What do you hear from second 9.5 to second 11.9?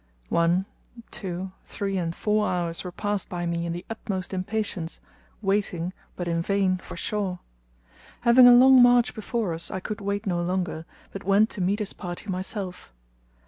us, I could wait no longer, but went to meet